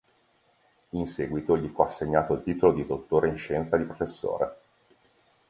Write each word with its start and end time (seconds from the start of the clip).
In 0.93 1.05
seguito, 1.05 1.55
gli 1.55 1.67
fu 1.67 1.83
assegnato 1.83 2.33
il 2.33 2.41
titolo 2.41 2.73
di 2.73 2.87
dottore 2.87 3.27
in 3.27 3.37
scienza 3.37 3.75
e 3.75 3.79
di 3.81 3.85
professore. 3.85 4.57